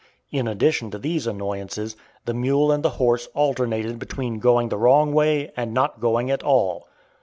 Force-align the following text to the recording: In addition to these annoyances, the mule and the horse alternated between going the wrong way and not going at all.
In 0.31 0.47
addition 0.47 0.89
to 0.89 0.97
these 0.97 1.27
annoyances, 1.27 1.95
the 2.25 2.33
mule 2.33 2.71
and 2.71 2.81
the 2.81 2.89
horse 2.97 3.27
alternated 3.35 3.99
between 3.99 4.39
going 4.39 4.69
the 4.69 4.77
wrong 4.79 5.13
way 5.13 5.51
and 5.55 5.75
not 5.75 5.99
going 5.99 6.31
at 6.31 6.41
all. 6.41 6.87